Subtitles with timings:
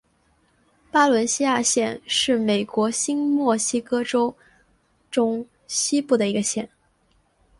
[0.89, 4.35] 巴伦西亚县是美国新墨西哥州
[5.11, 6.67] 中西部的一个县。